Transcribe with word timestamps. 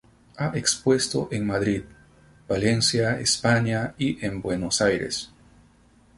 Ha 0.37 0.51
expuesto 0.57 1.29
en 1.31 1.45
Madrid, 1.45 1.83
Valencia, 2.47 3.19
España 3.19 3.93
y 3.99 4.25
en 4.25 4.41
Buenos 4.41 4.81
Aires. 4.81 5.29